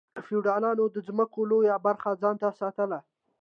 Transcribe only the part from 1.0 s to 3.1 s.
ځمکو لویه برخه ځان ته ساتله.